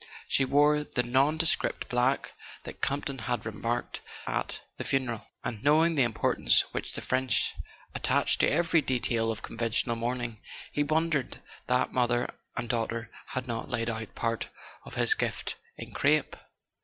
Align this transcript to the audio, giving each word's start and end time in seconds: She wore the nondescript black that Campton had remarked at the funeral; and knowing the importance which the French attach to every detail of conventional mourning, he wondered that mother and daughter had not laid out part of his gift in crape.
She 0.27 0.45
wore 0.45 0.83
the 0.83 1.03
nondescript 1.03 1.87
black 1.87 2.33
that 2.63 2.81
Campton 2.81 3.19
had 3.19 3.45
remarked 3.45 3.99
at 4.25 4.59
the 4.77 4.83
funeral; 4.83 5.27
and 5.43 5.63
knowing 5.63 5.93
the 5.93 6.01
importance 6.01 6.61
which 6.71 6.93
the 6.93 7.03
French 7.03 7.53
attach 7.93 8.39
to 8.39 8.47
every 8.49 8.81
detail 8.81 9.31
of 9.31 9.43
conventional 9.43 9.95
mourning, 9.95 10.39
he 10.71 10.81
wondered 10.81 11.39
that 11.67 11.93
mother 11.93 12.33
and 12.55 12.67
daughter 12.67 13.11
had 13.27 13.45
not 13.45 13.69
laid 13.69 13.91
out 13.91 14.15
part 14.15 14.49
of 14.85 14.95
his 14.95 15.13
gift 15.13 15.53
in 15.77 15.91
crape. 15.91 16.35